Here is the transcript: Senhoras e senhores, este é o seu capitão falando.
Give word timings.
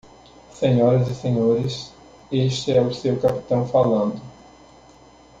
Senhoras 0.59 1.07
e 1.09 1.13
senhores, 1.13 1.93
este 2.31 2.71
é 2.75 2.81
o 2.81 2.91
seu 2.91 3.19
capitão 3.19 3.67
falando. 3.67 4.19